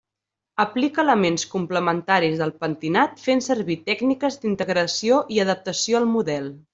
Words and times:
Aplica 0.61 1.03
elements 1.03 1.43
complementaris 1.51 2.41
del 2.41 2.53
pentinat 2.65 3.23
fent 3.27 3.43
servir 3.49 3.77
tècniques 3.93 4.39
d'integració 4.47 5.21
i 5.37 5.43
adaptació 5.49 6.01
al 6.05 6.09
model. 6.19 6.51